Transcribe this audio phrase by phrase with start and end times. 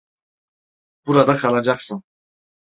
[1.05, 2.03] Burada kalacaksın.